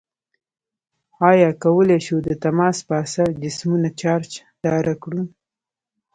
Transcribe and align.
آیا 1.29 1.49
کولی 1.63 1.99
شو 2.05 2.17
د 2.27 2.29
تماس 2.43 2.77
په 2.87 2.93
اثر 3.03 3.27
جسمونه 3.43 3.89
چارج 4.01 4.31
داره 4.65 4.93
کړو؟ 5.03 5.21